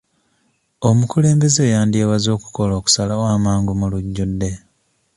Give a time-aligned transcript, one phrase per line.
[0.89, 4.51] Omukulembeze yandyewaze okukola okusalawo amangu mu lujjudde.